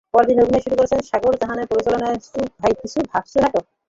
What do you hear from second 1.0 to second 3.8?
সাগর জাহানের পরিচালনায় চুপ ভাই কিছু ভাবছে নাটকে।